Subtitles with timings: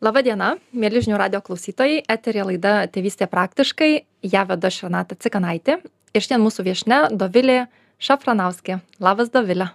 [0.00, 3.88] Labą dieną, mėly žinių radio klausytojai, eterė laida Tėvystė praktiškai,
[4.24, 5.74] ją veda Šrenata Cikanaitė
[6.16, 7.66] ir šiandien mūsų viešne Dovilė
[8.00, 8.78] Šafranauskė.
[8.96, 9.66] Labas Dovilė.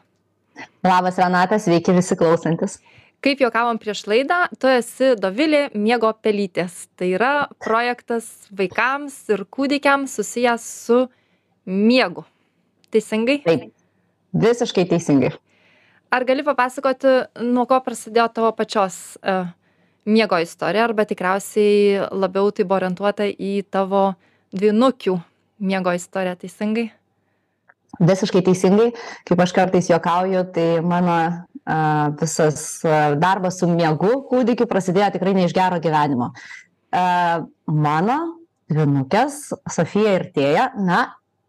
[0.82, 2.80] Labas Renata, sveiki visi klausantis.
[3.22, 6.88] Kaip juokavom prieš laidą, tu esi Dovilė miego pelytės.
[6.98, 7.30] Tai yra
[7.62, 10.98] projektas vaikams ir kūdikiams susijęs su
[11.70, 12.24] miegu.
[12.90, 13.44] Teisingai?
[13.46, 13.70] Taip,
[14.34, 15.36] visiškai teisingai.
[16.10, 17.14] Ar gali papasakoti,
[17.46, 19.54] nuo ko prasidėjo tavo pačios uh,
[20.06, 24.14] miego istorija arba tikriausiai labiau tai buvo orientuota į tavo
[24.56, 25.18] dvynukių
[25.66, 26.86] miego istoriją, teisingai?
[27.96, 28.90] Visiškai teisingai,
[29.28, 31.78] kaip aš kartais juokauju, tai mano a,
[32.20, 36.34] visas a, darbas su miegu kūdikiu prasidėjo tikrai ne iš gero gyvenimo.
[36.92, 38.20] A, mano
[38.72, 41.06] dvinukės, Sofija ir Tėja, na,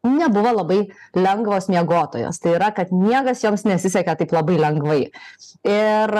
[0.07, 0.80] nebuvo labai
[1.18, 2.38] lengvos miegotojos.
[2.38, 5.01] Tai yra, kad miegas joms nesisekė taip labai lengvai.
[5.66, 6.16] Ir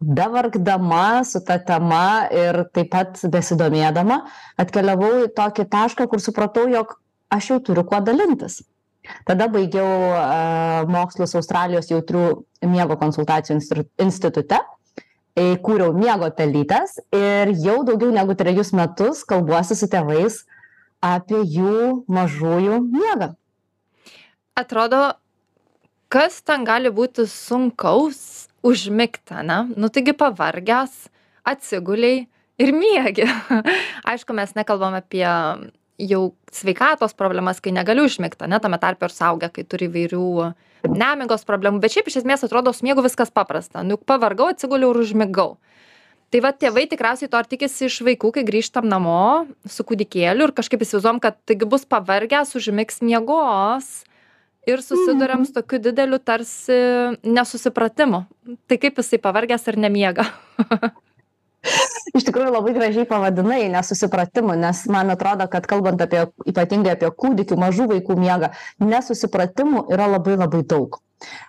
[0.00, 4.20] bevargdama su ta tema ir taip pat besidomėdama
[4.60, 6.98] atkeliavau į tokį tašką, kur supratau, jog
[7.32, 8.60] aš jau turiu kuo dalintis.
[9.26, 12.24] Tada baigiau uh, mokslus Australijos jautrių
[12.66, 13.60] miego konsultacijų
[14.02, 14.58] institute,
[15.38, 20.42] įkūriau miego pelytės ir jau daugiau negu trejus metus kalbuosi su tėvais
[21.04, 23.34] apie jų mažųjų miegą.
[24.56, 25.12] Atrodo,
[26.08, 29.66] kas ten gali būti sunkaus užmigt ane?
[29.76, 31.08] Nu taigi pavargęs
[31.46, 32.26] atsigulei
[32.58, 33.26] ir miegi.
[34.10, 35.26] Aišku mes nekalbam apie
[35.96, 38.60] jau sveikatos problemas kai negali užmigt ane?
[38.60, 40.26] Tame tarpe ir suaugę kai turi įvairių
[40.92, 41.80] nemigos problemų.
[41.82, 43.84] Bet šiaip iš esmės atrodo su miegu viskas paprasta.
[43.86, 45.56] Nu pavargau atsiguliau ir užmigau.
[46.34, 50.52] Tai va tėvai tikriausiai to ir tikisi iš vaikų kai grįžtam namo su kūdikėliu ir
[50.56, 54.02] kažkaip įsivaizduojam kad taigi bus pavargęs užmigs miegos
[54.66, 56.76] ir susiduriam su tokiu dideliu tarsi
[57.22, 58.24] nesusipratimu.
[58.66, 60.26] Tai kaip jisai pavargęs ar nemiega?
[62.16, 67.58] Iš tikrųjų labai gražiai pavadinai nesusipratimu, nes man atrodo, kad kalbant apie ypatingai apie kūdikių,
[67.58, 71.00] mažų vaikų miegą, nesusipratimų yra labai labai daug.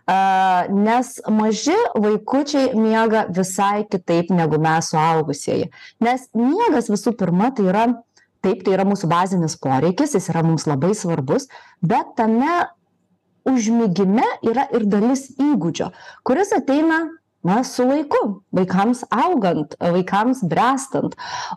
[0.08, 5.68] Uh, nes maži vaikučiai miega visai kitaip negu mes suaugusieji.
[6.04, 7.84] Nes miegas visų pirma tai yra,
[8.46, 11.50] taip, tai yra mūsų bazinis poreikis, jis yra mums labai svarbus,
[11.84, 12.64] bet tame
[13.48, 15.92] užmigime yra ir dalis įgūdžio,
[16.28, 17.06] kuris ateina
[17.48, 18.22] na, su laiku,
[18.56, 21.16] vaikams augant, vaikams brestant.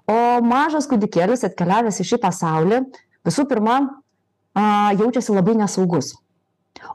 [0.08, 2.82] O mažas kūdikėlis atkeliavęs į šį pasaulį
[3.26, 4.64] visų pirma a,
[4.98, 6.14] jaučiasi labai nesaugus.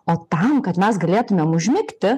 [0.07, 2.16] O tam, kad mes galėtumėm užmigti,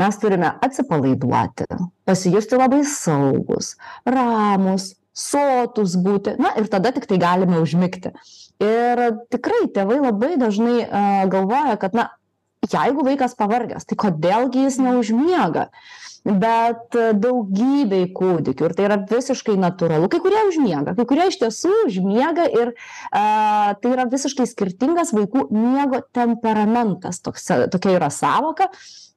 [0.00, 1.68] mes turime atsipalaiduoti,
[2.08, 3.74] pasijusti labai saugus,
[4.08, 8.10] ramus, sotus būti, na ir tada tik tai galime užmigti
[8.62, 9.04] ir
[9.34, 12.08] tikrai tėvai labai dažnai a, galvoja, kad, na,
[12.64, 15.68] jeigu vaikas pavargęs, tai kodėlgi jis neužmiega.
[16.24, 20.08] Bet daugybei kūdikių ir tai yra visiškai natūralu.
[20.08, 22.70] Kai kurie užmiega, kai kurie iš tiesų užmiega ir
[23.10, 27.20] a, tai yra visiškai skirtingas vaikų miego temperamentas.
[27.20, 28.70] Toks, tokia yra savoka.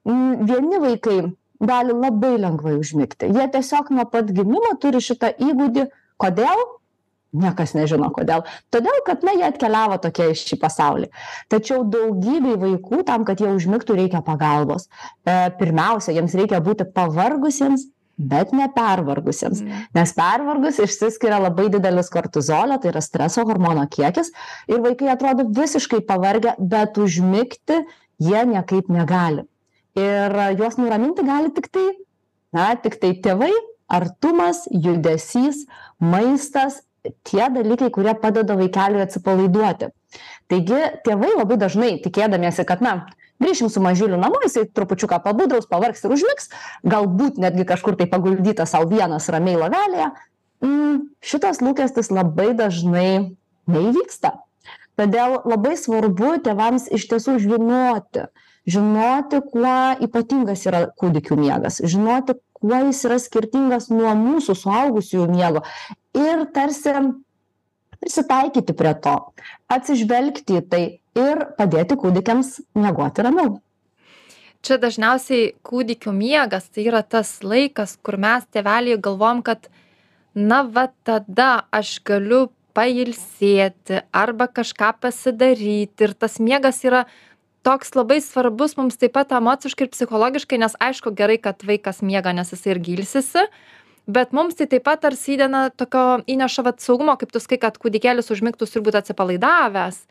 [0.04, 1.22] Vieni vaikai
[1.64, 3.32] gali labai lengvai užmigti.
[3.32, 5.88] Jie tiesiog nuo pat gimimo turi šitą įgūdį.
[6.20, 6.64] Kodėl?
[7.36, 8.46] Niekas nežino kodėl.
[8.72, 11.10] Todėl, kad na, jie atkeliavo tokie iš šį pasaulį.
[11.52, 14.88] Tačiau daugybei vaikų tam, kad jie užmigtų, reikia pagalbos.
[15.28, 17.84] E, pirmiausia, jiems reikia būti pavargusiems,
[18.18, 19.60] bet nepervargusiems.
[19.60, 19.84] Mm.
[19.94, 24.32] Nes pervargus išsiskiria labai didelis kortizolio, tai yra streso hormono kiekis.
[24.72, 27.82] Ir vaikai atrodo visiškai pavargę, bet užmigti
[28.24, 29.44] jie niekaip negali.
[29.98, 31.86] Ir juos nuraminti gali tik tai,
[32.56, 33.52] na, tik tai tėvai,
[33.88, 35.64] artumas, judesys,
[36.00, 36.82] maistas
[37.28, 39.92] tie dalykai, kurie padeda vaikeliui atsipalaiduoti.
[40.48, 42.94] Taigi tėvai labai dažnai tikėdamiesi, kad, na,
[43.42, 46.50] grįšim su mažyliu namo, jisai trupučiuką pabudraus, pavargs ir užmigs,
[46.88, 50.10] galbūt netgi kažkur tai paguldyta savo vienas ramiai lavelėje,
[50.64, 53.36] mm, šitas lūkestis labai dažnai
[53.68, 54.34] neįvyksta.
[54.98, 58.26] Todėl labai svarbu tėvams iš tiesų žinoti,
[58.66, 65.62] žinoti, kuo ypatingas yra kūdikių miegas, žinoti, kuo jis yra skirtingas nuo mūsų suaugusiųjų miego
[66.18, 66.94] ir tarsi
[67.98, 69.14] prisitaikyti prie to,
[69.72, 70.82] atsižvelgti į tai
[71.18, 73.56] ir padėti kūdikiams miegoti ramiau.
[74.62, 79.70] Čia dažniausiai kūdikių miegas tai yra tas laikas, kur mes tėveliai galvom, kad
[80.34, 82.48] na va tada aš galiu
[82.78, 87.06] pailsėti arba kažką pasidaryti ir tas miegas yra
[87.66, 92.32] toks labai svarbus mums taip pat emociškai ir psichologiškai, nes aišku gerai, kad vaikas miega,
[92.34, 93.44] nes jisai ir gilsisi,
[94.08, 97.78] bet mums tai taip pat tarsi įdena tokio įneša vat saugumo kaip tu sakai kad
[97.80, 100.02] kūdikėlis užmigtų turi būt atsipalaidavęs.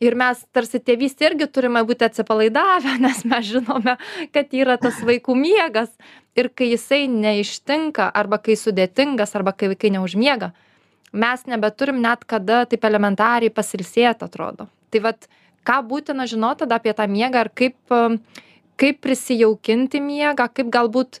[0.00, 3.98] Ir mes tarsi tėvystėj irgi turime būti atsipalaidavę nes mes žinome
[4.32, 5.92] kad yra tas vaikų miegas.
[6.38, 10.52] Ir kai jisai neištinka arba kai sudėtingas arba kai vaikai neužmiega
[11.12, 14.68] mes nebeturim net kada taip elementariai pasilsėt atrodo.
[14.90, 15.26] Tai vat
[15.66, 17.96] ką būtina žinot tada apie tą miegą ir kaip
[18.80, 21.20] kaip prisijaukinti miegą kaip galbūt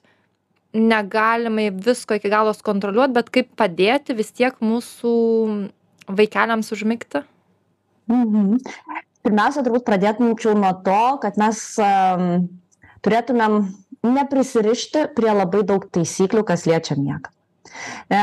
[0.76, 5.12] negalime visko iki galo sukontroliuot bet kaip padėti vis tiek mūsų
[6.10, 7.24] vaikeliams užmigti
[8.10, 8.58] Mhm.
[9.20, 12.46] Pirmiausia, turbūt pradėtumčiau nuo to, kad mes um,
[13.04, 13.58] turėtumėm
[14.06, 17.30] neprisirišti prie labai daug taisyklių, kas liečia miegą.
[18.08, 18.22] E,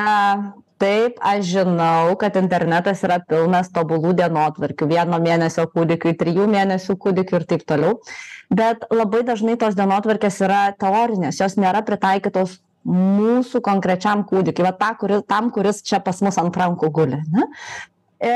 [0.81, 7.39] taip, aš žinau, kad internetas yra pilnas tobulų dienotvarkių, vieno mėnesio kūdikiui, trijų mėnesių kūdikiui
[7.39, 7.97] ir taip toliau,
[8.53, 14.93] bet labai dažnai tos dienotvarkės yra teorinės, jos nėra pritaikytos mūsų konkrečiam kūdikiui, va ta,
[14.99, 17.19] kuris, tam, kuris čia pas mus ant rankų guli.
[17.33, 17.49] Ne?
[18.23, 18.35] E,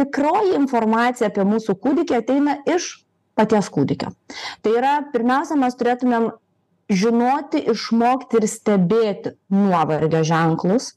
[0.00, 2.96] tikroji informacija apie mūsų kūdikį ateina iš
[3.38, 4.10] paties kūdikio.
[4.64, 6.32] Tai yra, pirmiausia, mes turėtumėm
[6.88, 10.96] žinoti, išmokti ir stebėti nuovargio ženklus.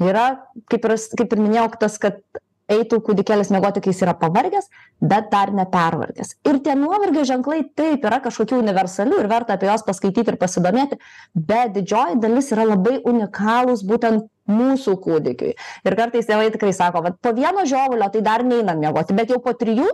[0.00, 0.28] Yra,
[0.70, 2.22] kaip ir, kaip ir minėjau, tas, kad
[2.70, 4.68] eitų kūdikėlis miegoti, kai jis yra pavargęs,
[5.02, 6.36] bet dar nepervargęs.
[6.46, 11.00] Ir tie nuovargio ženklai taip yra kažkokių universalių ir verta apie juos paskaityti ir pasidomėti,
[11.34, 15.56] bet didžioji dalis yra labai unikalūs būtent mūsų kūdikiui.
[15.86, 19.40] Ir kartais tėvai tikrai sako, kad po vieno žiovulio tai dar neinam miegoti, bet jau
[19.42, 19.88] po trijų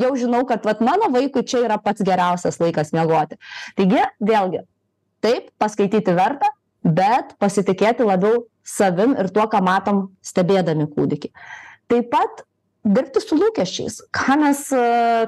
[0.00, 3.38] jau žinau, kad vat, mano vaikui čia yra pats geriausias laikas miegoti.
[3.78, 4.64] Taigi, vėlgi,
[5.24, 6.50] taip, paskaityti verta,
[6.84, 11.30] bet pasitikėti labiau savim ir tuo, ką matom stebėdami kūdikį.
[11.92, 12.44] Taip pat
[12.84, 14.02] dirbti su lūkesčiais.
[14.12, 14.80] Ką mes e,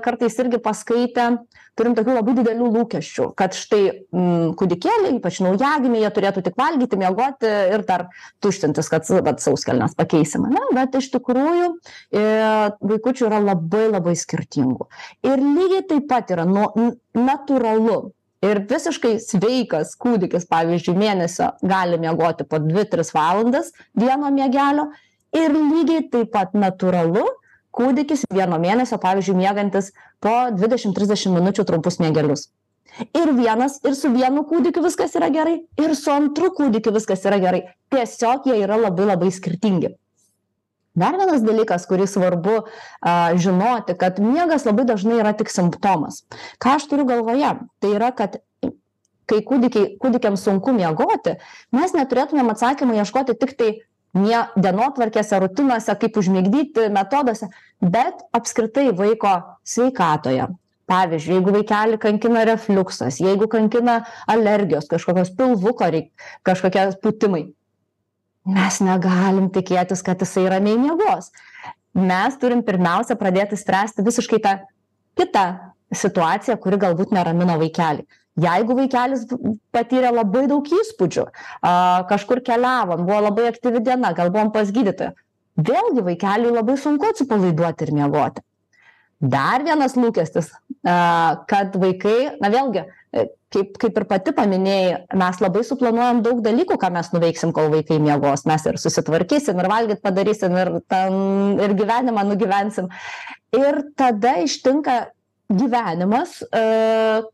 [0.05, 1.29] kartais irgi paskaitę
[1.77, 6.99] turim tokių labai didelių lūkesčių kad štai mm, kūdikėliai ypač naujagimiai jie turėtų tik valgyti
[7.00, 8.06] miegoti ir dar
[8.44, 10.62] tuštintis kad vat sauskelnes pakeisim ane?
[10.77, 12.27] Bet iš tikrųjų e,
[12.93, 14.89] vaikučių yra labai labai skirtingų.
[15.29, 16.69] Ir lygiai taip pat yra nu
[17.17, 18.00] natūralu
[18.44, 24.91] ir visiškai sveikas kūdikis pavyzdžiui mėnesio gali miegoti po dvi tris valandas vieno miegelio.
[25.37, 27.25] Ir lygiai taip pat natūralu
[27.77, 29.93] kūdikis vieno mėnesio pavyzdžiui miegantis
[30.23, 32.49] po dvidešim trisdešim minučių trumpus miegelius.
[33.12, 37.41] Ir vienas ir su vienu kūdikiu viskas yra gerai ir su antru kūdikiu viskas yra
[37.43, 37.67] gerai.
[37.93, 39.93] Tiesiog jie yra labai labai skirtingi
[40.98, 42.56] dar vienas dalykas kurį svarbu
[43.04, 46.25] a žinoti kad miegas labai dažnai yra tik simptomas.
[46.62, 47.52] Ką aš turiu galvoje?
[47.81, 48.40] Tai yra kad
[49.26, 51.37] kai kūdikiai kūdikiams sunku miegoti
[51.75, 53.72] mes neturėtumėm atsakymo ieškoti tiktai
[54.16, 57.50] mie dienotvarkėse rutinose kaip užmigdyti metoduose
[57.82, 59.34] bet apskritai vaiko
[59.66, 60.48] sveikatoje.
[60.87, 67.48] Pavyzdžiui jeigu vaikelį kankina refliuksas jeigu kankina alergijos kažkokios pilvuko reik kažkokie pūtimai
[68.46, 71.32] mes negalim tikėtis kad jisai ramiai miegos
[71.96, 74.54] mes turim pirmiausia pradėti spręsti visiškai tą
[75.19, 75.46] kitą
[75.94, 78.06] situaciją kuri galbūt neramina vaikelį.
[78.37, 79.22] Jeigu vaikelis
[79.72, 81.22] patyrė labai daug įspūdžių
[82.10, 85.14] kažkur keliavom buvo labai aktyvi diena gal buvom pas gydytoją
[85.56, 88.44] vėlgi vaikeliui labai sunku atsipalaiduoti ir miegoti.
[89.20, 90.52] Dar vienas lūkestis
[90.84, 92.84] kad vaikai na vėlgi
[93.54, 97.98] kaip kaip ir pati paminėjai mes labai suplanuojam daug dalykų ką mes nuveiksim kol vaikai
[98.02, 98.44] miegos.
[98.48, 102.90] Mes ir susitvarkysim ir valgyt padarysim ir ten ir gyvenimą nugyvensim.
[103.54, 104.98] Ir tada ištinka
[105.46, 106.64] gyvenimas e,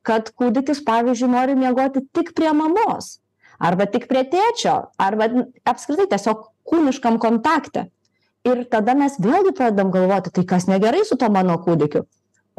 [0.05, 3.17] kad kūdikis pavyzdžiui nori miegoti tik prie mamos
[3.63, 5.31] arba tik prie tėčio arba
[5.65, 7.89] apskritai tiesiog kūniškam kontakte.
[8.45, 12.03] Ir tada mes vėlgi pradedam galvoti tai kas negerai su tuo mano kūdikiu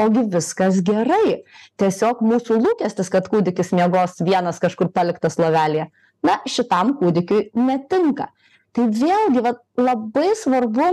[0.02, 1.44] ogi viskas gerai.
[1.82, 5.90] Tiesiog mūsų lūkestis kad kūdikis miegos vienas kažkur paliktas lovelėje
[6.24, 8.30] na šitam kūdikiui netinka.
[8.74, 10.88] Tai vėlgi vat labai svarbu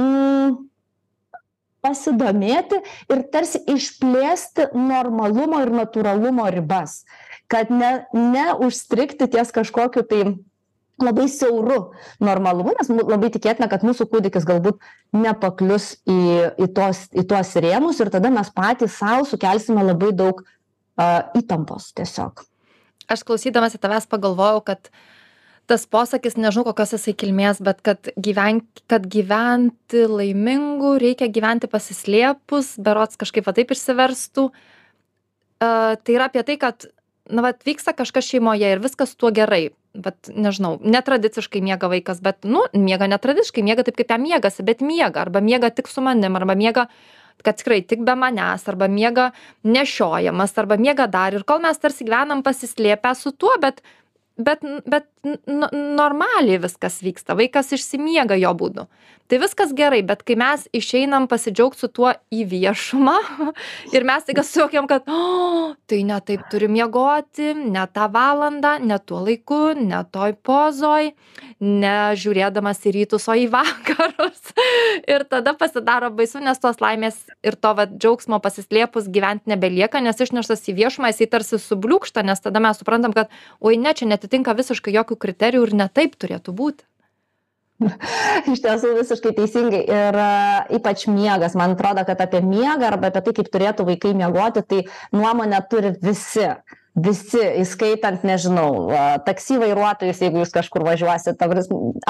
[0.00, 0.56] mm,
[1.84, 2.82] pasidomėti
[3.14, 7.02] ir tarsi išplėsti normalumo ir natūralumo ribas
[7.48, 10.22] kad ne neužstrigti ties kažkokiu tai
[11.02, 11.78] labai siauru
[12.24, 14.80] normalumu nes labai tikėtina kad mūsų kūdikis galbūt
[15.16, 16.18] nepaklius į
[16.58, 20.42] į tuos į tuos rėmus ir tada mes patys sau sukelsime labai daug
[20.98, 22.42] a įtampos tiesiog.
[23.08, 24.90] Aš klausydamasi tavęs pagalvojau kad
[25.68, 32.74] tas posakis nežinau kokios jisai kilmės bet kad gyvenk kad gyventi laimingu reikia gyventi pasislėpus
[32.82, 34.48] berods kažkaip va taip išsiverstų.
[35.62, 35.70] A
[36.02, 36.90] tai yra apie tai kad
[37.28, 39.68] na vat vyksta kažkas šeimoje ir viskas tuo gerai
[40.04, 44.82] vat nežinau netradiciškai miega vaikas bet nu miega netradiciškai miega taip kaip jam miegasi bet
[44.84, 46.88] miega arba miega tik su manim arba miega
[47.42, 49.30] kad tikrai tik be manęs arba miega
[49.64, 51.34] nešiojamas arba miega dar.
[51.34, 53.82] Ir kol mes tarsi gyvenam pasislėpę su tuo bet
[54.38, 55.68] bet bet n
[55.98, 57.36] normaliai viskas vyksta.
[57.38, 58.86] Vaikas išsimiega jo būdu.
[59.28, 63.16] Tai viskas gerai bet kai mes išeinam pasidžiaugt su tuo į viešumą
[63.94, 68.96] ir mes staiga suvokiam kad o tai ne taip turi miegoti ne tą valandą ne
[69.04, 71.10] tuo laiku ne toj pozoj
[71.60, 74.54] ne žiūrėdamas į rytus o į vakarus
[75.08, 80.20] ir tada pasidaro baisu nes tos laimės ir to vat džiaugsmo pasislėpus gyvent nebelieka nes
[80.22, 84.28] išneštas į viešumą jisai tarsi subliūkšta nes tada mes suprantam kad oi ne čia neati
[84.28, 86.84] neatitinka visiškai jokių kriterijų ir ne taip turėtų būti.
[88.52, 89.84] Iš tiesų visiškai teisingai.
[89.86, 91.54] Ir uh, ypač miegas.
[91.54, 94.80] Man atrodo, kad apie miegą arba apie tai, kaip turėtų vaikai miegoti, tai
[95.14, 96.50] nuomonę turi visi.
[97.04, 98.88] Visi, įskaitant, nežinau,
[99.26, 101.48] taksi vairuotojus, jeigu jūs kažkur važiuosite,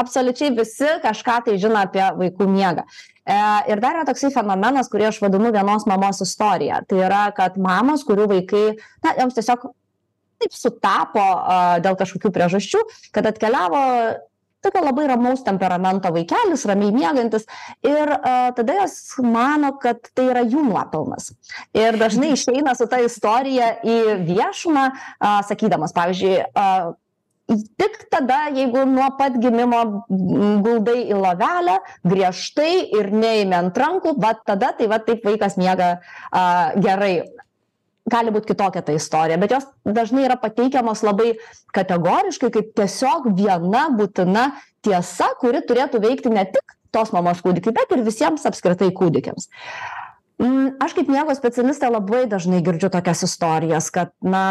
[0.01, 2.85] absoliučiai visi kažką tai žino apie vaikų miegą.
[3.29, 3.39] E,
[3.73, 6.81] ir dar yra toksai fenomenas, kurį aš vadinu vienos mamos istorija.
[6.89, 8.65] Tai yra, kad mamos, kurių vaikai,
[9.05, 9.69] na, joms tiesiog
[10.39, 11.25] taip sutapo
[11.83, 13.83] dėl kažkokių priežasčių, kad atkeliavo
[14.65, 17.47] tokio labai ramaus temperamento vaikelis, ramiai miegantis
[17.87, 21.33] ir uh, tada jos mano, kad tai yra jų nuopelnas.
[21.77, 23.99] Ir dažnai išeina su ta istorija į
[24.29, 26.97] viešumą, uh, sakydamas, pavyzdžiui, uh,
[27.49, 29.79] Tik tada, jeigu nuo pat gimimo
[30.61, 35.95] guldai į lovelę, griežtai ir neįmė ant rankų, va tada tai va taip vaikas miega
[35.97, 36.43] a,
[36.77, 37.15] gerai
[38.13, 39.67] gali būt kitokia ta istorija bet jos
[39.99, 41.35] dažnai yra pateikiamos labai
[41.77, 44.49] kategoriškai kaip tiesiog viena būtina
[44.87, 49.51] tiesa kuri turėtų veikti ne tik tos mamos kūdikiui bet ir visiems apskritai kūdikiams
[50.39, 54.43] Aš kaip miego specialistė labai dažnai girdžiu tokias istorijas, kad, na,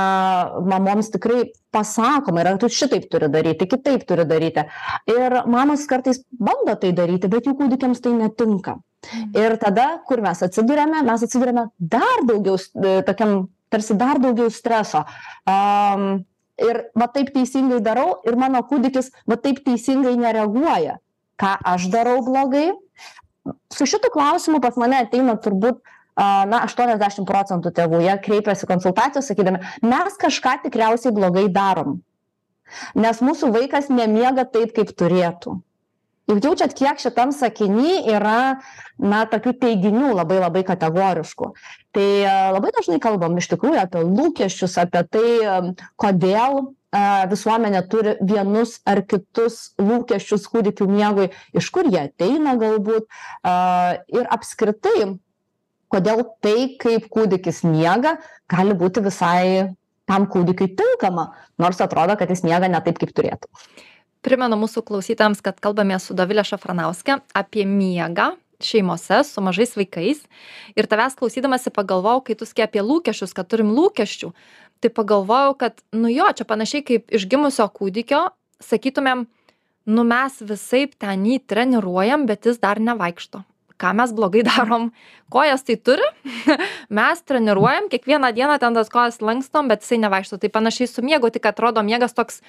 [0.68, 4.66] mamoms tikrai pasakoma yra, tu šitaip turi daryti, kitaip turi daryti.
[5.08, 8.76] Ir mamos kartais bando tai daryti, bet jų kūdikiams tai netinka.
[9.08, 9.30] Mhm.
[9.40, 13.38] Ir tada, kur mes atsidurėme, mes atsidurėme dar daugiau, e, tokiam,
[13.72, 15.06] tarsi dar daugiau streso.
[15.48, 16.26] Um,
[16.60, 20.98] ir va taip teisingai darau ir mano kūdikis va taip teisingai nereaguoja.
[21.38, 22.72] Ką aš darau blogai?
[23.74, 25.80] Su šitu klausimu pas mane ateina turbūt
[26.18, 32.02] na, 80 procentų tėvų, jie kreipiasi konsultacijos sakydami, mes kažką tikriausiai blogai darom.
[33.00, 35.60] Nes mūsų vaikas nemiega taip, kaip turėtų
[36.28, 38.60] juk jaučiat kiek šitam sakiny yra
[39.00, 41.52] na tokių teiginių labai labai kategoriškų
[41.96, 42.08] tai
[42.56, 45.30] labai dažnai kalbam iš tikrųjų apie lūkesčius apie tai
[45.96, 46.74] kodėl
[47.32, 53.08] visuomenė turi vienus ar kitus lūkesčius kūdikių miegui iš kur jie ateina galbūt
[54.16, 55.18] ir apskritai
[55.92, 58.18] kodėl tai kaip kūdikis miega
[58.48, 59.76] gali būti visai
[60.08, 63.52] tam kūdikiui tinkama nors atrodo kad jis miega ne taip kaip turėtų.
[64.24, 70.24] Primenu mūsų klausytojams kad kalbamės su dovile šafranauske apie miegą šeimose su mažais vaikais.
[70.76, 74.32] Ir tavęs klausydamasi pagalvojau kai tu sakei apie lūkesčius kad turim lūkesčių
[74.82, 78.28] tai pagalvojau kad nu jo čia panašiai kaip iš gimusio kūdikio
[78.64, 79.26] sakytumėm
[79.88, 83.44] nu mes visaip ten jį treniruojam bet jis dar nevaikšto.
[83.78, 84.92] Ką mes blogai darom?
[85.34, 86.06] Kojas tai turi?
[86.98, 90.40] Mes treniruojam kiekvieną dieną ten tas kojas lankstom bet jisai nevaikšto.
[90.42, 92.42] Tai panašiai su miegu tik atrodo miegas toks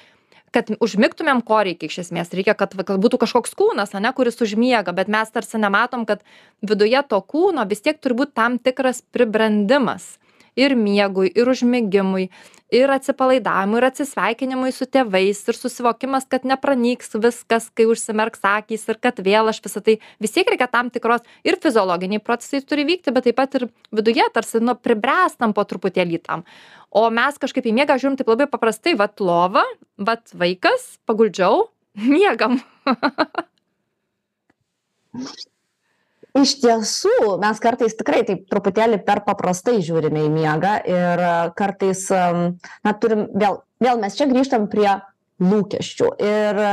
[0.48, 2.32] kad užmigtumėm ko reikia iš esmės.
[2.32, 6.24] Reikia kad kad būtų kažkoks kūnas ane kuris užmiega bet mes tarsi nematom kad
[6.64, 10.16] viduje to kūno vis tiek turi būt tam tikras pribrendimas
[10.58, 12.28] ir miegui ir užmigimui
[12.74, 19.00] ir atsipalaidavimui ir atsisveikinimui su tėvais ir susivokimas kad nepranyks viskas kai užsimerks akys ir
[19.00, 23.14] kad vėl aš visa tai vis tiek reikia tam tikros ir fiziologiniai procesai turi vykti
[23.14, 26.44] bet taip pat ir viduje tarsi nu pribręstam po truputėlį tam.
[26.90, 29.64] O mes kažkaip į miegą žiūrim taip labai paprastai vat lova
[29.96, 32.60] vat vaikas paguldžiau miegam
[36.40, 42.06] iš tiesų mes kartais tikrai taip truputėlį per paprastai žiūrime į miegą ir e, kartais
[42.10, 44.90] na turim vėl vėl mes čia grįžtam prie
[45.42, 46.72] lūkesčių ir e,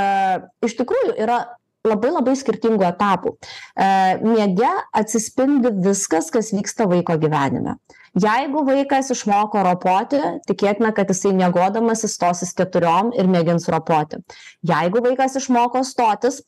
[0.65, 1.43] iš tikrųjų yra
[1.85, 3.35] labai labai skirtingų etapų.
[3.77, 3.89] E,
[4.25, 7.77] miege atsispindi viskas, kas vyksta vaiko gyvenime.
[8.15, 14.21] Jeigu vaikas išmoko ropoti, tikėtina, kad jisai miegodamas įstosis keturiom ir mėgins ropoti.
[14.65, 16.39] Jeigu vaikas išmoko stotis,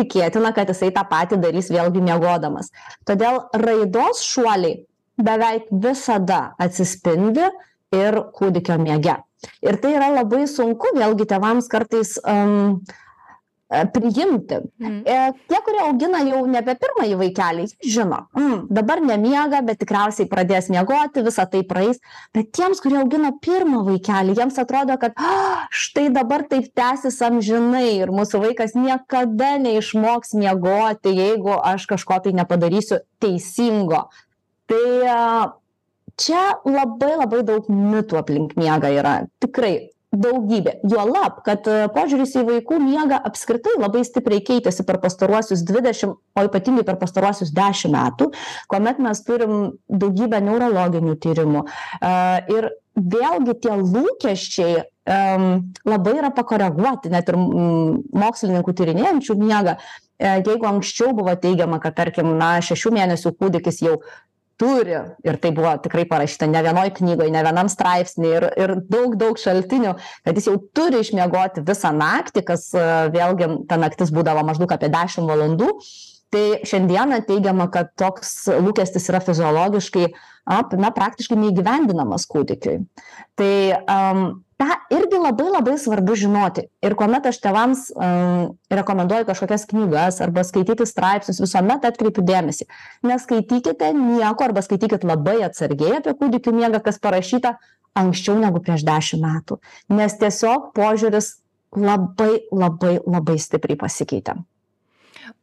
[0.00, 2.72] tikėtina kad jisai tą patį darys vėlgi miegodamas.
[3.08, 4.80] Todėl raidos šuoliai
[5.20, 7.48] beveik visada atsispindi
[7.96, 9.18] ir kūdikio miege.
[9.64, 12.80] Ir tai yra labai sunku vėlgi tėvams kartais um,
[13.70, 14.58] priimti.
[14.82, 15.02] Mm.
[15.48, 21.22] Tie, kurie augina jau nebe pirmąjį vaikelį, žino, mm, dabar nemiega, bet tikriausiai pradės miegoti,
[21.26, 22.00] visa tai praeis.
[22.34, 28.00] Bet tiems, kurie augina pirmą vaikelį, jiems atrodo, kad oh, štai dabar taip tęsis amžinai
[28.00, 34.08] ir mūsų vaikas niekada neišmoks miegoti, jeigu aš kažko tai nepadarysiu teisingo.
[34.70, 34.82] Tai
[36.20, 39.14] čia labai labai daug mitų aplink miegą yra.
[39.42, 40.80] Tikrai daugybė.
[40.90, 46.44] Juolab kad e, požiūris į vaikų miegą apskritai labai stipriai keitėsi per pastaruosius dvidešim o
[46.46, 48.30] ypatingai per pastaruosius dešim metų
[48.70, 49.56] kuomet mes turim
[49.88, 51.64] daugybę neurologinių tyrimų.
[52.02, 55.46] A ir vėlgi tie lūkesčiai em
[55.88, 59.78] labai yra pakoreguoti net ir mokslininkų tyrinėjančių miegą.
[60.20, 64.00] E jeigu anksčiau buvo teigiama kad tarkim na šešių mėnesių kūdikis jau
[64.60, 64.98] turi.
[65.24, 69.40] Ir tai buvo tikrai parašyta ne vienoj knygoj ne vienam straipsny ir ir daug daug
[69.40, 69.94] šaltinių
[70.26, 74.92] kad jis jau turi išmiegoti visą naktį kas e, vėlgi ta naktis būdavo maždaug apie
[74.92, 75.72] dešim valandų.
[76.30, 80.04] Tai šiandieną teigiama kad toks lūkestis yra fiziologiškai
[80.50, 82.84] ap na praktiškai neįgyvendinamas kūdikiui.
[83.38, 83.54] Tai
[83.90, 84.22] am
[84.60, 86.66] tą irgi labai labai svarbu žinoti.
[86.84, 92.68] Ir kuomet aš tėvams am rekomenduoju kažkokias knygas arba skaityti straipsnius visuomet atkreipiu dėmesį.
[93.08, 97.56] Neskaitykite nieko arba skaitykit labai atsargiai apie kūdikių miegą kas parašyta
[97.98, 99.58] anksčiau negu prieš dešim metų.
[99.96, 101.38] Nes tiesiog požiūris
[101.76, 104.36] labai labai labai stipriai pasikeitė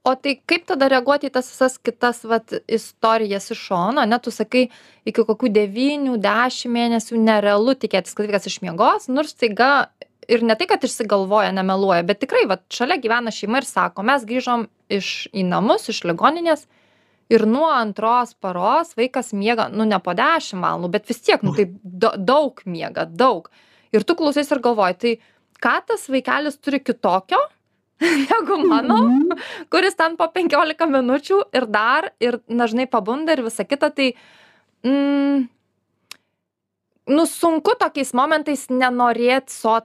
[0.03, 4.03] o tai kaip tada reaguoti į tas visas kitas vat istorijas iš šono?
[4.03, 4.67] Ane tu sakai
[5.07, 9.71] iki kokių devynių dešim mėnesių nerealu tikėtis kad vaikas išmiegos ir staiga
[10.27, 14.25] ir ne tai kad išsigalvoja nemeluoja bet tikrai vat šalia gyvena šeima ir sako mes
[14.27, 16.67] grįžom iš į namus iš ligoninės
[17.29, 21.55] ir nuo antros paros vaikas miega nu ne po dešim valandų bet vis tiek nu
[21.55, 23.49] tai da daug miega daug.
[23.95, 25.13] Ir tu klausaisi ir galvoji tai
[25.63, 27.39] ką tas vaikelis turi kitokio
[28.29, 29.43] negu mano, mhm.
[29.73, 34.11] kuris ten po 15 minučių ir dar, ir dažnai pabunda ir visa kita, tai,
[34.85, 35.47] mm,
[37.13, 39.79] nu, sunku tokiais momentais nenorėti so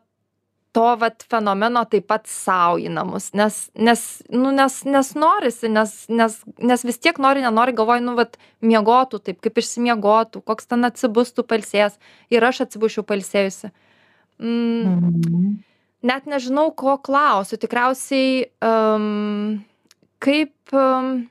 [0.72, 5.96] to vat fenomeno taip pat sau į namus, nes, nes, nu, nes, nes norisi, nes,
[6.08, 10.88] nes, nes vis tiek nori, nenori, galvoju, nu, vat, miegotų taip, kaip išsimiegotų, koks ten
[10.88, 12.00] atsibustų palsės
[12.32, 13.72] ir aš atsibušiu palsėjusi.
[14.40, 14.96] Mm.
[14.96, 15.60] Mhm
[16.02, 17.58] net nežinau ko klausiu.
[17.60, 19.62] Tikriausiai um,
[20.22, 21.24] kaip um,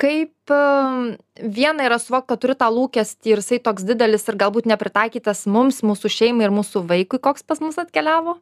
[0.00, 4.66] kaip um, viena yra suvokt kad turiu tą lūkestį ir jisai toks didelis ir galbūt
[4.70, 8.38] nepritaikytas mums mūsų šeimai ir mūsų vaikui koks pas mus atkeliavo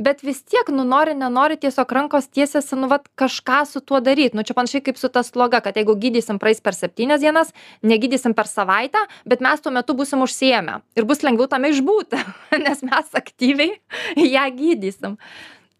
[0.00, 4.34] bet vis tiek nu nori nenori tiesiog rankos tiesiasi nu vat kažką su tuo daryt.
[4.34, 7.52] Nu čia panašiai kaip su ta sloga kad jeigu gydysim praeis per septynias dienas
[7.84, 10.80] negydysim per savaitę bet mes tuo metu būsim užsiėmę.
[10.96, 12.20] Ir bus lengviau tame išbūti
[12.66, 13.76] nes mes aktyviai
[14.36, 15.18] ją gydysim.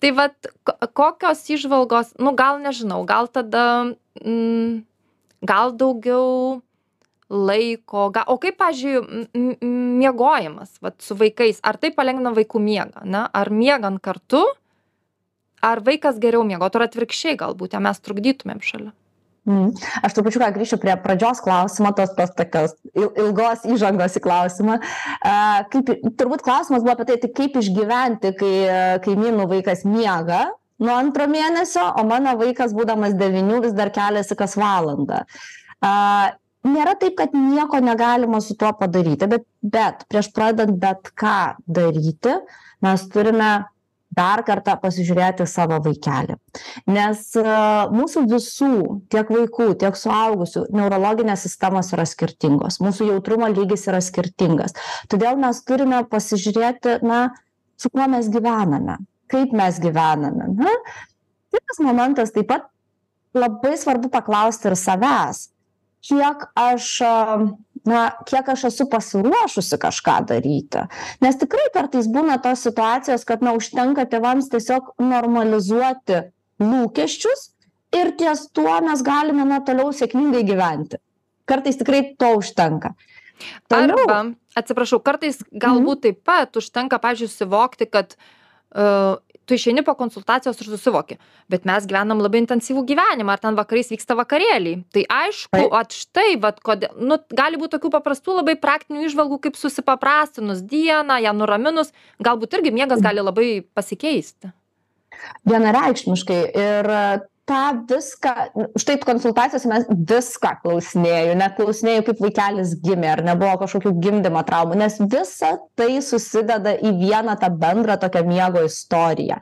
[0.00, 0.52] Tai vat
[0.96, 3.64] kokios įžvalgos nu gal nežinau gal tada
[4.20, 4.83] mm,
[5.40, 6.61] gal daugiau
[7.31, 9.66] laiko o kaip pavyzdžiui
[10.01, 14.43] miegojimas vat su vaikais ar tai palengvina vaikų miegą ane ar miegant kartu
[15.62, 18.93] ar vaikas geriau miegotų ar atvirkščiai galbūt jam mes trukdytumėm šalia
[19.49, 19.71] Mhm.
[20.05, 24.77] Aš trupučiuką grįšiu prie pradžios klausimo, tos, tos tokios ilgos įžangos į klausimą.
[25.73, 28.53] Kaip, turbūt klausimas buvo apie tai, tai kaip išgyventi, kai
[29.07, 30.45] kaimynų vaikas miega
[30.81, 35.25] nuo antro mėnesio, o mano vaikas, būdamas devinių, vis dar keliasi kas valandą
[36.66, 42.38] nėra taip kad nieko negalima su tuo padaryti bet bet prieš pradedant bet ką daryti
[42.85, 43.51] mes turime
[44.11, 46.35] dar kartą pasižiūrėti savo vaikelį.
[46.90, 47.20] Nes
[47.94, 48.70] mūsų visų
[49.12, 52.81] tiek vaikų tiek suaugusių neurologinės sistemos yra skirtingos.
[52.83, 54.75] Mūsų jautrumo lygis yra skirtingas.
[55.12, 57.29] Todėl mes turime pasižiūrėti na
[57.79, 58.99] su kuo mes gyvename
[59.31, 60.75] kaip mes gyvename na.
[61.51, 62.66] Kitas momentas taip pat
[63.35, 65.46] labai svarbu paklausti ir savęs
[66.06, 66.88] kiek aš
[67.88, 70.84] na kiek aš esu pasiruošusi kažką daryti
[71.24, 76.26] nes tikrai kartais būna tos situacijos kad na užtenka tėvams tiesiog normalizuoti
[76.60, 77.46] lūkesčius
[77.96, 81.00] ir ties tuo mes galime na toliau sėkmingai gyventi
[81.48, 82.94] kartais tikrai to užtenka
[83.70, 83.96] Toliau.
[84.04, 84.18] Arba,
[84.58, 86.02] atsiprašau, kartais galbūt mhm.
[86.04, 89.16] taip pat užtenka, pažiūrėjau, suvokti, kad uh,
[89.50, 91.18] tu išeini po konsultacijos ir susivoki.
[91.50, 94.84] Bet mes gyvenam labai intensyvų gyvenimą ar ten vakarais vyksta vakarėliai.
[94.94, 99.58] Tai aišku vat štai vat kodėl nu gali būt tokių paprastų labai praktinių įžvalgų kaip
[99.58, 101.90] susipaprastinus dieną ją nuraminus.
[102.22, 104.54] Galbūt irgi miegas gali labai pasikeisti.
[105.50, 106.40] Vienareikšmiškai.
[106.54, 106.94] Ir
[107.50, 108.34] tą viską
[108.78, 114.78] štai konsultacijose mes viską klausinėju net klausinėju kaip vaikelis gimė ar nebuvo kažkokių gimdymo traumų
[114.84, 119.40] nes visa tai susideda į vieną tą bendrą tokią miego istoriją.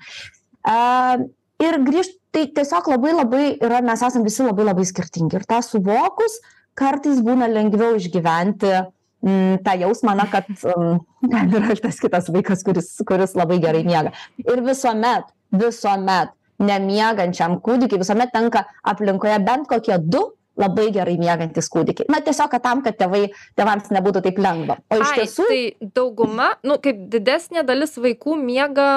[0.69, 0.79] A
[1.63, 5.61] ir grįžt tai tiesiog labai labai yra mes esam visi labai labai skirtingi ir tą
[5.65, 6.41] suvokus
[6.79, 12.65] kartais būna lengviau išgyventi mm, tą jausmą na kad mm, ten yra tas kitas vaikas
[12.65, 14.15] kuris kuris labai gerai miega.
[14.45, 20.25] Ir visuomet visuomet nemiegančiam kūdikiui visuomet tenka aplinkoje bent kokie du
[20.59, 24.99] labai gerai miegantys kūdikiai na tiesiog kad tam kad tėvai tėvams nebūtų taip lengva o
[24.99, 25.61] iš tiesų tai
[25.95, 28.89] dauguma, nu, kaip didesnė dalis vaikų miega,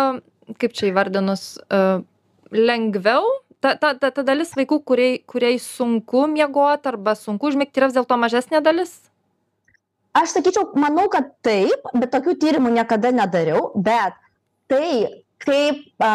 [0.62, 2.02] kaip čia įvardinus, uh,
[2.52, 3.24] lengviau.
[3.62, 7.97] Ta, ta, ta, ta dalis vaikų, kuriai, kuriai sunku miegoti arba sunku užmigti, yra vis
[8.00, 8.95] dėlto mažesnė dalis.
[10.17, 14.17] aš sakyčiau manau kad taip bet tokių tyrimų niekada nedariau bet
[14.67, 16.12] tai kaip a,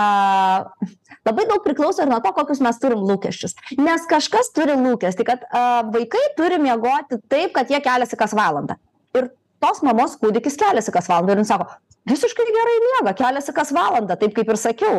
[1.27, 3.57] labai daug priklauso ir nuo to kokius mes turim lūkesčius.
[3.81, 8.79] Nes kažkas turi lūkestį kad a, vaikai turi miegoti taip kad jie keliasi kas valandą.
[9.17, 9.31] Ir
[9.63, 11.71] tos mamos kūdikis keliasi kas valandą ir jin sako
[12.07, 14.99] visiškai gerai miega keliasi kas valandą taip kaip ir sakiau.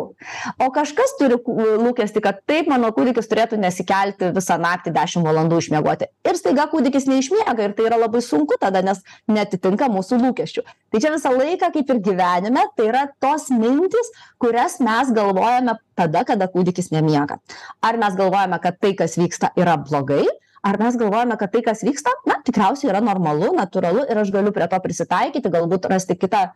[0.64, 1.40] O kažkas turi
[1.84, 6.10] lūkestį kad taip mano kūdikis turėtų nesikelti visą naktį dešim valandų išmiegoti.
[6.28, 10.66] Ir staiga kūdikis neišmiega ir tai yra labai sunku tada nes neatitinka mūsų lūkesčių.
[10.92, 16.26] Tai čia visą laiką kaip ir gyvenime tai yra tos mintys kurias mes galvojame tada
[16.28, 17.40] kada kūdikis nemiega.
[17.82, 20.26] Ar mes galvojame kad tai kas vyksta yra blogai
[20.68, 24.54] ar mes galvojame kad tai kas vyksta na tikriausiai yra normalu natūralu ir aš galiu
[24.56, 26.52] prie to prisitaikyti galbūt rasti kitą a,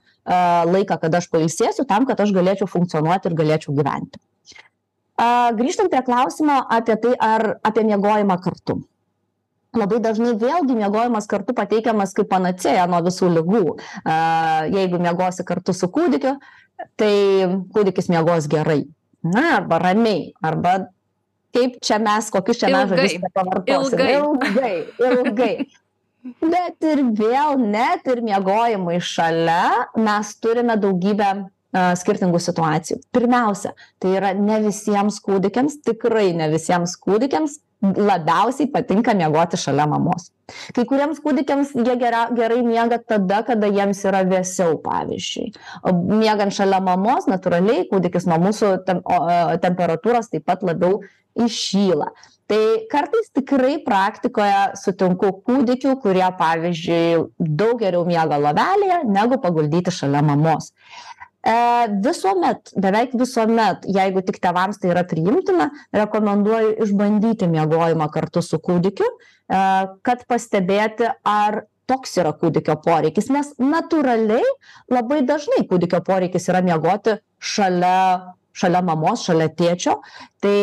[0.67, 4.21] laiką kada aš pailsėsiu tam kad aš galėčiau funkcionuoti ir galėčiau gyventi.
[5.15, 8.81] A, grįžtant prie klausimo apie tai ar apie miegojimą kartu.
[9.77, 13.61] Labai dažnai vėlgi miegojimas kartu pateikiamas kaip panacėja nuo visų ligų.
[14.03, 14.15] A,
[14.67, 16.35] jeigu miegosi kartu su kūdikiu
[16.99, 17.13] tai
[17.71, 18.83] kūdikis miegos gerai.
[19.21, 20.89] Na arba ramiai arba
[21.55, 24.03] kaip čia mes kokius čia mes žodžius pavartosim.
[24.17, 24.75] Ilgai.
[24.99, 25.53] ilgai
[26.21, 32.99] bet ir vėl net ir miegojimui šalia mes turime daugybę a, skirtingų situacijų.
[33.15, 40.29] Pirmiausia tai yra ne visiems kūdikiams tikrai ne visiems kūdikiams labiausiai patinka miegoti šalia mamos.
[40.75, 45.53] Kai kuriems kūdikiams jie gera gerai miega tada kada jiems yra vėsiau pavyzdžiui.
[45.87, 51.01] O miegant šalia mamos natūraliai kūdikis nuo mūsų tem o a temperatūros taip pat labiau
[51.39, 52.11] įšyla
[52.51, 60.19] tai kartais tikrai praktikoje sutinku kūdikių kurie pavyzdžiui daug geriau miega lovelėje negu paguldyti šalia
[60.25, 60.71] mamos.
[60.71, 60.73] e,
[62.05, 69.07] visuomet beveik visuomet jeigu tik tėvams tai yra priimtina rekomenduoju išbandyti miegojimą kartu su kūdikiu
[69.07, 69.61] e,
[70.05, 74.45] kad pastebėti ar toks yra kūdikio poreikis nes natūraliai
[74.93, 79.97] labai dažnai kūdikio poreikis yra miegoti šalia šalia mamos šalia tėčio.
[80.43, 80.57] Tai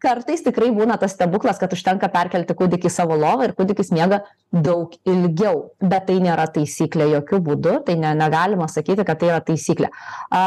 [0.00, 4.22] kartais tikrai būna tas stebuklas kad užtenka perkelti kūdikį į savo lovą ir kūdikis miega
[4.50, 5.70] daug ilgiau.
[5.80, 9.90] Bet tai nėra taisyklė jokiu būdu tai ne negalima sakyti kad tai yra taisyklė.
[10.34, 10.42] A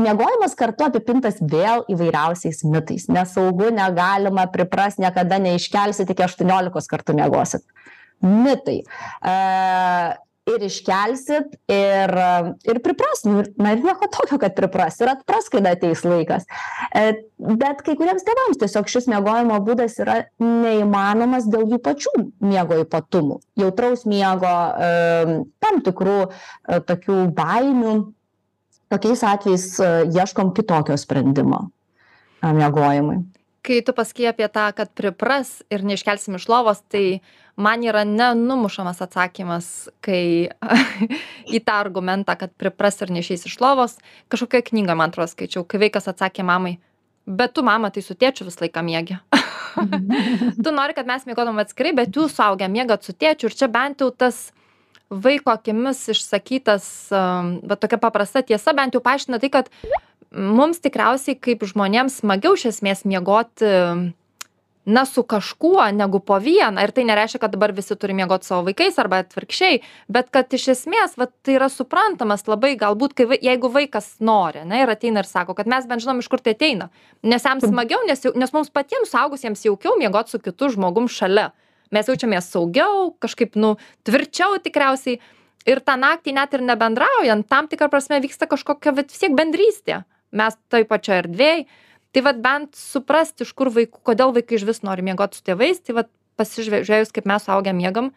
[0.00, 3.08] miegojimas kartu apipintas vėl įvairiausiais mitais.
[3.12, 7.66] Nesaugu negalima priprast niekada neiškelsit iki aštuoniolikos kartų miegosit.
[8.24, 8.80] Mitai.
[9.22, 10.16] A
[10.48, 12.12] ir iškelsit ir
[12.68, 13.24] ir pripras.
[13.28, 14.98] Nu na ir nieko tokio kad pripras.
[15.02, 16.46] Ir atpras kada ateis laikas.
[16.96, 17.04] E
[17.38, 23.40] bet kai kuriems tėvams tiesiog šis miegojimo būdas yra neįmanomas dėl jų pačių miego ypatumų.
[23.60, 24.54] Jautraus miego
[24.88, 27.96] e tam tikrų e tokių baimių.
[28.88, 29.74] Tokiais atvejais
[30.16, 31.66] ieškom kitokio sprendimo
[32.40, 33.18] miegojimui
[33.68, 37.20] Kai tu pasakei apie tą, kad pripras ir neiškelsim iš lovos, tai
[37.60, 40.48] man yra nenumušamas atsakymas, kai
[41.56, 43.98] į tą argumentą, kad pripras ir neišeis iš lovos,
[44.32, 46.78] kažkokią knygą, man atrodo, skaičiau, kai vaikas atsakė mamai,
[47.28, 49.20] bet tu, mama, tai su tėčiu visą laiką mėgi.
[50.64, 54.00] tu nori, kad mes mėgotum atskirai, bet jūs suaugę mėgat su tėčiu ir čia bent
[54.00, 54.48] jau tas
[55.08, 59.70] vaiko akimis išsakytas, um, bet tokia paprasta tiesa, bent jau paaiškina tai, kad
[60.34, 63.72] mums tikriausiai kaip žmonėms smagiau iš esmės miegoti
[64.88, 66.80] na su kažkuo negu po vieną.
[66.80, 70.52] Ir tai nereiškia kad dabar visi turi miegot su savo vaikais arba atvirkščiai bet kad
[70.56, 74.88] iš esmės vat tai yra suprantamas labai galbūt kai vai jeigu vaikas nori ane ir
[74.88, 76.88] ateina ir sako kad mes bent žinom iš kur tai ateina.
[77.22, 81.50] Nes jam smagiau nes jau nes mums patiems suaugusiems jaukiau miegot su kitu žmogum šalia.
[81.92, 83.76] Mes jaučiamės saugiau kažkaip nu
[84.08, 85.20] tvirčiau tikriausiai.
[85.68, 90.04] Ir tą naktį net ir nebendraujant tam tikra prasme vyksta kažkokia vat vis tiek bendrystė
[90.32, 91.66] mes toj pačioj erdvėj.
[92.12, 95.98] Tai vat bent suprast iš kur vaikų kodėl vaikai išvis nori miegot su tėvais tai
[96.00, 96.10] vat
[96.40, 98.12] pasižiūrėjus kaip mes suaugę miegam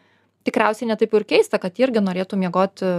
[0.47, 2.93] tikriausiai ne taip jau ir keista kad irgi norėtų miegoti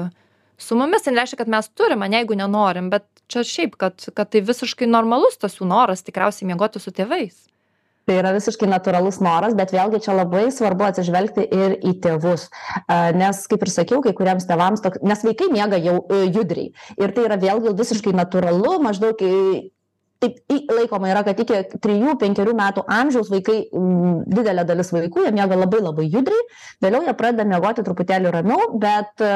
[0.61, 1.07] su mumis.
[1.07, 4.90] Tai nereiškia kad mes turim ane jeigu nenorim bet čia šiaip kad kad tai visiškai
[4.90, 7.46] normalus tas jų noras tikriausiai miegoti su tėvais
[8.06, 12.48] tai yra visiškai natūralus noras bet vėlgi čia labai svarbu atsižvelgti ir į tėvus.
[12.90, 16.72] A nes kaip ir sakiau kai kuriems tėvams tok nes vaikai miega jau e, judriai.
[16.98, 19.36] Ir tai yra vėlgi visiškai natūralu maždaug į
[20.22, 23.56] taip į laikoma yra kad iki trijų penkerių metų amžiaus vaikai
[24.30, 26.44] didelė dalis vaikų jie miega labai labai judriai.
[26.84, 29.32] Vėliau jie pradeda miegoti truputėlį ramiau bet e,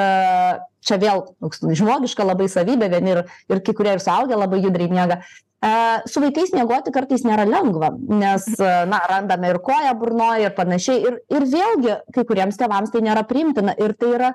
[0.87, 4.93] čia vėl toks žmogiška labai savybė vieni ir ir kai kurie ir suaugę labai judriai
[4.93, 5.21] miega
[6.07, 10.99] su vaikais miegoti kartais nėra lengva nes na randame ir koją burnoj ir panašiai.
[11.09, 14.35] Ir ir vėlgi kai kuriems tėvams tai nėra priimtina ir tai yra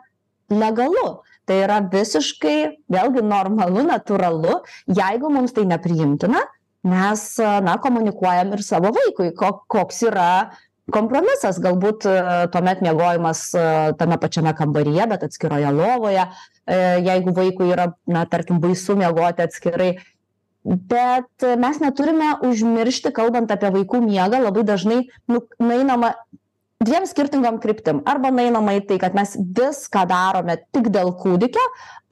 [0.52, 1.22] legalu.
[1.48, 2.58] Tai yra visiškai
[2.92, 4.60] vėlgi normalu natūralu.
[4.88, 6.44] Jeigu mums tai nepriimtina
[6.88, 10.30] mes na komunikuojam ir savo vaikui ko koks yra
[10.92, 11.60] kompromisas.
[11.62, 12.06] Galbūt
[12.54, 13.44] tuomet miegojimas
[14.00, 16.26] tame pačiame kambaryje bet atskiroje lovoje.
[17.06, 19.92] Jeigu vaikui yra na tarkim baisu miegoti atskirai
[20.64, 25.00] bet mes neturime užmiršti kalbant apie vaikų miegą labai dažnai
[25.32, 26.14] nu nueinama
[26.82, 28.02] dviem skirtingom kryptim.
[28.10, 31.64] Arba nueinama į tai kad mes viską darome tik dėl kūdikio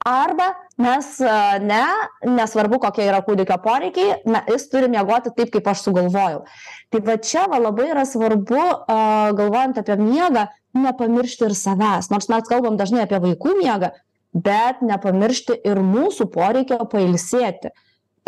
[0.06, 1.18] arba mes
[1.66, 1.82] ne
[2.24, 6.44] nesvarbu kokie yra kūdikio poreikiai na jis turi miegoti taip kaip aš sugalvojau.
[6.90, 9.00] Tai va čia va labai yra svarbu a
[9.36, 10.46] galvojant apie miegą
[10.78, 12.10] nepamiršti ir savęs.
[12.14, 13.92] Nors mes kalbam dažnai apie vaikų miegą
[14.32, 17.74] bet nepamiršti ir mūsų poreikio pailsėti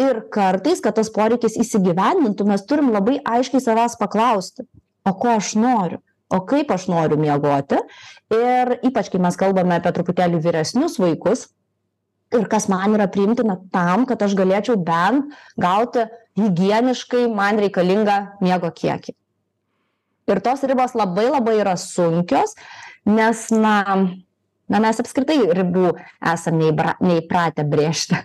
[0.03, 4.67] ir kartais kad tas poreikis įsigyvendintų mes turim labai aiškiai savęs paklausti
[5.07, 6.01] o ko aš noriu
[6.33, 7.81] o kaip aš noriu miegoti.
[8.33, 11.51] Ir ypač kai mes kalbame apie truputėlį vyresnius vaikus
[12.33, 16.07] ir kas man yra priimtina tam kad aš galėčiau bent gauti
[16.41, 19.13] higieniškai man reikalingą miego kiekį.
[20.33, 22.57] Ir tos ribos labai labai yra sunkios
[23.05, 23.77] nes na
[24.73, 25.91] na mes apskritai ribų
[26.33, 28.23] esam neįpratę brėžti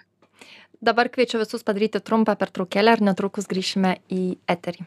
[0.81, 4.85] dabar kviečiu visus padaryti trumpą pertraukėlę ir netrukus grįšime į eterį.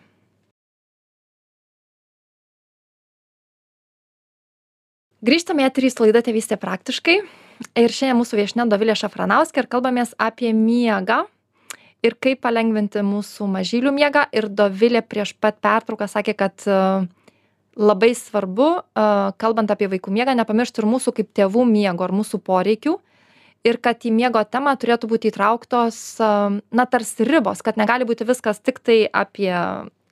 [5.20, 7.18] Grįžtam į eterį su laida tėvystė praktiškai.
[7.76, 11.26] Ir šiandien mūsų viešnia dovilė šafranauskė ir kalbamės apie miegą
[12.00, 14.24] ir kaip palengvinti mūsų mažylių miegą.
[14.32, 16.78] Ir dovilė prieš pat pertrauką sakė kad e,
[17.76, 19.04] labai svarbu e,
[19.36, 22.96] kalbant apie vaikų miegą nepamiršti ir mūsų kaip tėvų miego ar mūsų poreikių
[23.66, 28.62] ir kad į miego temą turėtų būti įtrauktos na tarsi ribos kad negali būti viskas
[28.64, 29.52] tiktai apie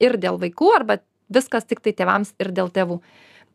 [0.02, 0.98] ir dėl vaikų arba
[1.32, 3.00] viskas tiktai tėvams ir dėl tėvų.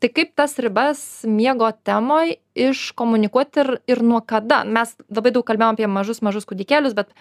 [0.03, 4.63] Tai kaip tas ribas miego temoj iškomunikuot ir ir nuo kada?
[4.65, 7.13] Mes labai daug kalbėjom apie mažus mažus kūdikėlius bet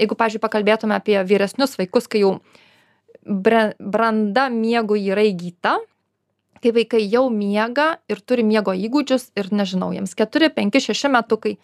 [0.00, 2.38] jeigu pavyzdžiui pakalbėtume apie vyresnius vaikus kai jau
[3.26, 5.76] bre branda miegui yra įgyta
[6.60, 11.56] kai vaikai jau miega ir turi miego įgūdžius ir nežinau jiems keturi penki šeši metukai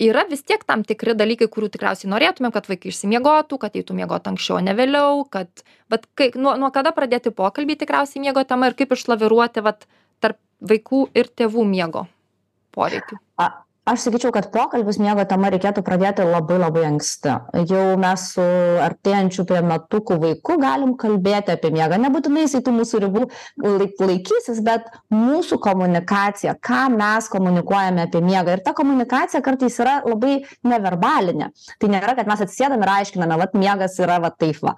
[0.00, 4.28] yra vis tiek tam tikri dalykai kurių tikriausiai norėtumėm kad vaikai išsimiegotų kad eitų miegot
[4.32, 8.70] anksčiau o ne vėliau kad vat kai nuo nuo kada pradėti pokalbį tikriausiai miego tema
[8.70, 9.84] ir kaip išlaviruoti vat
[10.24, 10.40] tarp
[10.72, 12.06] vaikų ir tėvų miego
[12.76, 13.20] poreikių
[13.90, 17.32] aš sakyčiau kad pokalbius miego tema reikėtų pradėti labai labai anksti.
[17.70, 18.44] Jau mes su
[18.84, 21.98] artėjančiu prie metukų vaiku galim kalbėti apie miegą.
[22.04, 23.24] Nebūtinai jisai tų mūsų ribų
[23.64, 28.58] laik laikysis bet mūsų komunikacija ką mes komunikuojame apie miegą.
[28.58, 31.50] Ir ta komunikacija kartais yra labai neverbalinė.
[31.80, 34.76] Tai nėra kad mes atsisėdam ir aiškiname vat miegas yra va taip va.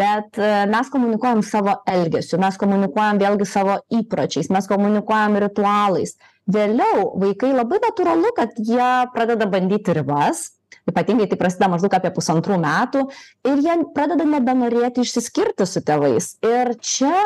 [0.00, 6.16] Bet mes komunikuojam savo elgesiu mes komunikuojam vėlgi savo įpročiais mes komunikuojam ritualais
[6.54, 10.48] vėliau vaikai labai natūralu kad jie pradeda bandyti ribas
[10.88, 13.06] ypatingai tai prasideda maždaug apie pusantrų metų
[13.48, 16.34] ir jie pradeda nebenorėti išsiskirti su tėvais.
[16.46, 17.16] Ir čia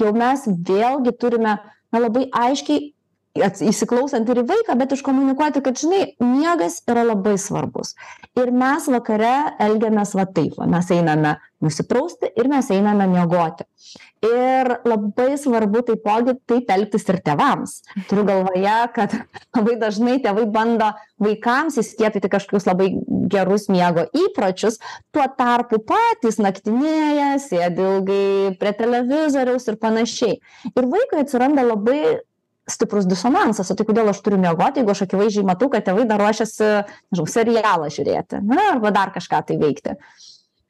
[0.00, 1.58] jau mes vėlgi turime
[1.90, 2.90] na labai aiškiai
[3.40, 7.94] įsiklausant ir į vaiką bet iškomunikuoti kad žinai miegas yra labai svarbus.
[8.38, 13.68] Ir mes vakare elgiamės va taip mes einame nusiprausti ir mes einame miegoti
[14.24, 17.76] ir labai svarbu taipogi taip elgtis ir tėvams.
[18.10, 19.16] Turiu galvoje kad
[19.56, 22.90] labai dažnai tėvai bando vaikams įskiepyti kažkokius labai
[23.32, 24.80] gerus miego įpročius.
[25.14, 30.40] Tuo tarpu patys naktinėja sėdi ilgai prie televizoriaus ir panašiai.
[30.74, 32.20] Ir vaikui atsiranda labai
[32.70, 36.20] stiprus disonansas o tai kodėl aš turiu miegoti jeigu aš akivaizdžiai matau kad tėvai dar
[36.22, 36.68] ruošiasi
[37.10, 39.96] nežinau serialą žiūrėti na arba dar kažką tai veikti.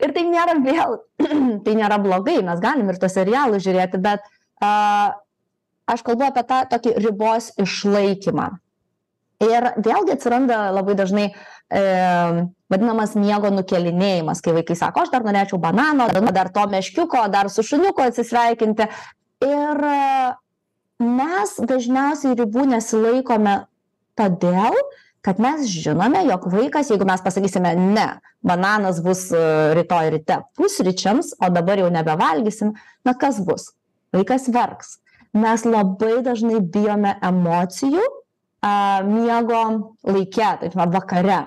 [0.00, 0.96] Ir tai nėra vėl
[1.64, 4.24] tai nėra blogai mes galim ir tuos serialus žiūrėti bet
[4.60, 4.72] a
[5.90, 8.50] aš kalbu apie tą tokį ribos išlaikymą.
[9.40, 11.82] Ir vėlgi atsiranda labai dažnai e,
[12.70, 17.64] vadinamas miego nukėlinėjimas kai vaikai sako aš dar norėčiau banano dar to meškiuko dar su
[17.64, 18.86] šuniuku atsisveikinti.
[19.40, 19.80] Ir
[21.00, 23.62] mes dažniausiai ribų nesilaikome
[24.20, 24.76] todėl
[25.20, 28.06] kad mes žinome jog vaikas jeigu mes pasakysime ne
[28.42, 29.42] bananas bus e,
[29.76, 32.72] rytoj ryte pusryčiams o dabar jau nebevalgysim
[33.04, 33.70] na kas bus?
[34.12, 34.98] Vaikas verks.
[35.32, 38.02] Mes labai dažnai bijome emocijų
[38.66, 38.74] a
[39.06, 39.62] miego
[40.02, 41.42] laike va vakare.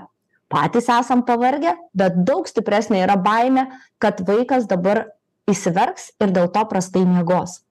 [0.54, 3.68] Patys esam pavargę bet daug stipresnė yra baimė
[4.00, 5.08] kad vaikas dabar
[5.50, 7.64] išsiverks ir dėl to prastai miegos.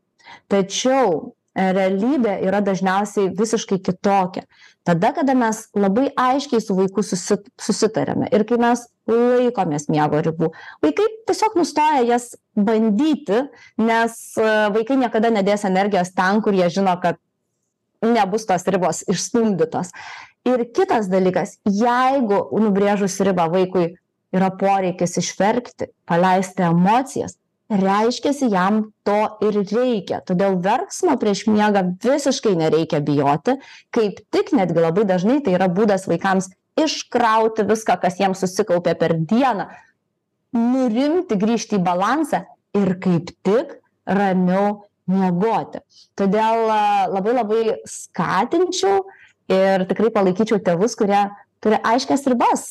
[0.50, 4.44] Tačiau realybė yra dažniausiai visiškai kitokia
[4.84, 10.50] tada kada mes labai aiškiai su vaiku susi susitariame ir kai mes laikomės miego ribų.
[10.82, 13.44] Vaikai tiesiog nustoja jas bandyti
[13.78, 17.18] nes e, vaikai niekada nedės energijos ten kur jie žino kad
[18.02, 19.92] nebus tos ribos išstumdytos.
[20.46, 23.92] Ir kitas dalykas jeigu nubrėžus ribą vaikui
[24.34, 27.38] yra poreikis išverkti paleisti emocijas
[27.72, 30.20] reiškiasi jam to ir reikia.
[30.26, 33.56] Todėl verksmo prieš miegą visiškai nereikia bijoti
[33.94, 39.16] kaip tik netgi labai dažnai tai yra būdas vaikams iškrauti viską kas jiems susikaupė per
[39.16, 39.68] dieną
[40.56, 42.44] nurimti grįžti į balansą
[42.76, 43.76] ir kaip tik
[44.08, 45.82] ramiau miegoti.
[46.16, 46.66] Todėl
[47.12, 49.02] labai labai skatinčiau
[49.52, 51.24] ir tikrai palaikyčiau tėvus kurie
[51.62, 52.70] turi aiškias ribas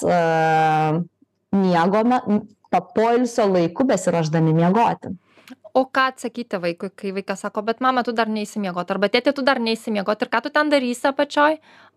[1.51, 2.03] miego
[2.71, 5.11] me poilsio laiku besiruošdami miegoti.
[5.73, 9.43] O ką atsakyti vaikui, kai vaikas sako, bet mama, tu dar neįsimiegoti, arba tėtė, tu
[9.47, 11.55] dar neįsimiegoti, ir ką tu ten darysi apačioj?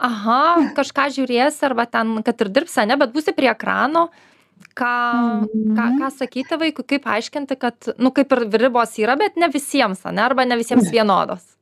[0.09, 0.43] Aha,
[0.77, 4.09] kažką žiūrėsi, arba ten, kad ir dirbsi, ne, bet būsi prie ekrano.
[4.79, 4.95] Ką,
[5.75, 10.07] ką, ką sakyti vaikui, kaip aiškinti, kad, nu, kaip ir ribos yra, bet ne visiems,
[10.07, 11.54] ne, arba ne visiems vienodos.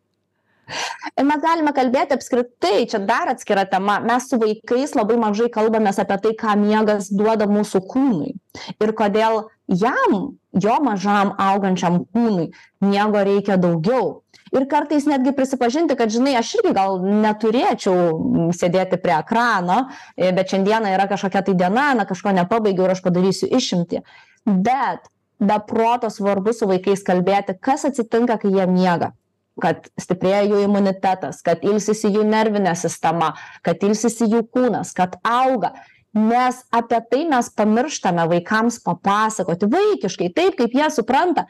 [1.19, 5.93] Ir mes galime kalbėti apskritai, čia dar atskira tema, mes su vaikais labai mažai kalbame
[5.93, 8.33] apie tai, ką miegas duoda mūsų kūnui.
[8.81, 10.17] Ir kodėl jam,
[10.53, 12.51] jo mažam augančiam kūnui,
[12.85, 14.23] miego reikia daugiau.
[14.53, 20.93] Ir kartais netgi prisipažinti, kad, žinai, aš irgi gal neturėčiau sėdėti prie ekrano, bet šiandieną
[20.93, 24.03] yra kažkokia tai diena, na kažko nepabaigiau ir aš padarysiu išimti.
[24.45, 25.09] Bet
[25.41, 29.15] be proto svarbu su vaikais kalbėti, kas atsitinka, kai jie miega
[29.61, 33.33] kad stiprėja jų imunitetas kad ilsisi jų nervinė sistema
[33.67, 35.75] kad ilsisi jų kūnas kad auga.
[36.13, 41.47] Nes apie tai mes pamirštame vaikams papasakoti vaikiškai taip kaip jie supranta.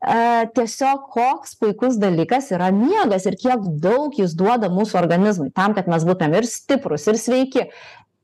[0.00, 5.76] E, tiesiog koks puikus dalykas yra miegas ir kiek daug jis duoda mūsų organizmui tam
[5.76, 7.66] kad mes būtumėm ir stiprūs ir sveiki.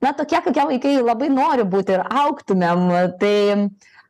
[0.03, 2.89] Na tokie kokie vaikai labai nori būti ir augtumėm
[3.21, 3.37] tai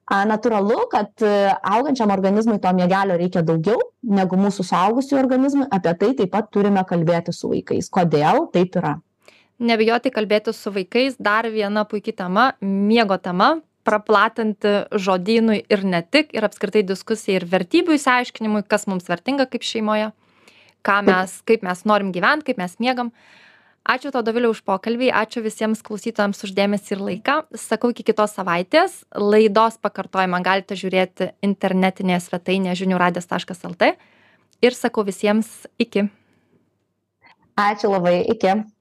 [0.06, 1.32] a natūralu kad e,
[1.66, 5.66] augančiam organizmui to miegelio reikia daugiau negu mūsų suaugusiųjų organizmui.
[5.74, 7.90] Apie tai taip pat turime kalbėti su vaikais.
[7.90, 8.96] Kodėl taip yra?
[9.58, 16.34] Nebijoti kalbėtis su vaikais dar viena puiki tema miego tema praplatinti žodynui ir ne tik
[16.36, 20.10] ir apskritai diskusijai ir vertybių išsiaiškinimui kas mums vertinga kaip šeimoje
[20.86, 23.12] ką mes kaip mes norim gyvent kaip mes miegam
[23.86, 25.08] ačiū tau dovile už pokalbį.
[25.14, 27.36] Ačiū visiems klausytojams už dėmesį ir laiką.
[27.56, 29.04] Sakau iki kitos savaitės.
[29.14, 33.94] Laidos pakartojimą galite žiūrėti internetinėje svetainėje žinių radijas taškas lt.
[34.64, 36.08] Ir sakau visiems iki.
[37.56, 38.20] Ačiū labai.
[38.28, 38.75] Iki